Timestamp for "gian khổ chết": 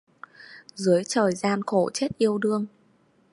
1.35-2.17